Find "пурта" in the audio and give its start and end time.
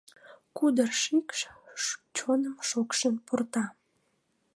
3.25-3.65